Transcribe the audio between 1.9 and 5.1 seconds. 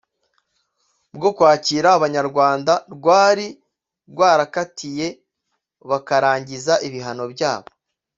Abanyarwanda rwari rwarakatiye